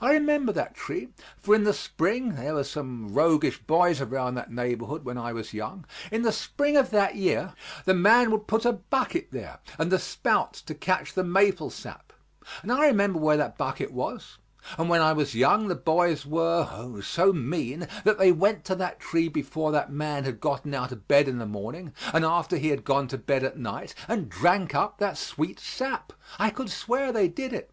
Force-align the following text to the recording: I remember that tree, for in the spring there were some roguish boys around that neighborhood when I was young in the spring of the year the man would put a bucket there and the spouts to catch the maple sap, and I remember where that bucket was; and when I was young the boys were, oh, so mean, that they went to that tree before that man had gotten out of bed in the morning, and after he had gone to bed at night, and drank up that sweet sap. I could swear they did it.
I 0.00 0.12
remember 0.12 0.52
that 0.52 0.76
tree, 0.76 1.08
for 1.36 1.52
in 1.56 1.64
the 1.64 1.72
spring 1.74 2.36
there 2.36 2.54
were 2.54 2.62
some 2.62 3.12
roguish 3.12 3.60
boys 3.64 4.00
around 4.00 4.36
that 4.36 4.52
neighborhood 4.52 5.04
when 5.04 5.18
I 5.18 5.32
was 5.32 5.52
young 5.52 5.84
in 6.12 6.22
the 6.22 6.30
spring 6.30 6.76
of 6.76 6.90
the 6.90 7.10
year 7.12 7.52
the 7.84 7.92
man 7.92 8.30
would 8.30 8.46
put 8.46 8.64
a 8.64 8.72
bucket 8.72 9.32
there 9.32 9.58
and 9.78 9.90
the 9.90 9.98
spouts 9.98 10.62
to 10.62 10.76
catch 10.76 11.12
the 11.14 11.24
maple 11.24 11.70
sap, 11.70 12.12
and 12.62 12.70
I 12.70 12.86
remember 12.86 13.18
where 13.18 13.36
that 13.36 13.58
bucket 13.58 13.90
was; 13.90 14.38
and 14.78 14.88
when 14.88 15.00
I 15.00 15.12
was 15.12 15.34
young 15.34 15.66
the 15.66 15.74
boys 15.74 16.24
were, 16.24 16.68
oh, 16.70 17.00
so 17.00 17.32
mean, 17.32 17.88
that 18.04 18.18
they 18.18 18.30
went 18.30 18.64
to 18.66 18.76
that 18.76 19.00
tree 19.00 19.26
before 19.26 19.72
that 19.72 19.90
man 19.90 20.22
had 20.22 20.38
gotten 20.38 20.72
out 20.72 20.92
of 20.92 21.08
bed 21.08 21.26
in 21.26 21.38
the 21.38 21.46
morning, 21.46 21.92
and 22.14 22.24
after 22.24 22.56
he 22.58 22.68
had 22.68 22.84
gone 22.84 23.08
to 23.08 23.18
bed 23.18 23.42
at 23.42 23.58
night, 23.58 23.92
and 24.06 24.28
drank 24.30 24.72
up 24.72 24.98
that 24.98 25.18
sweet 25.18 25.58
sap. 25.58 26.12
I 26.38 26.50
could 26.50 26.70
swear 26.70 27.10
they 27.10 27.26
did 27.26 27.52
it. 27.52 27.72